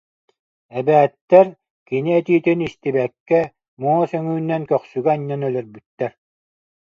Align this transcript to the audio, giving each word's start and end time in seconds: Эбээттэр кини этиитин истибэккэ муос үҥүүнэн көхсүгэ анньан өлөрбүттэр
Эбээттэр 0.79 1.47
кини 1.87 2.11
этиитин 2.19 2.59
истибэккэ 2.67 3.41
муос 3.81 4.11
үҥүүнэн 4.17 4.63
көхсүгэ 4.71 5.09
анньан 5.15 5.41
өлөрбүттэр 5.47 6.11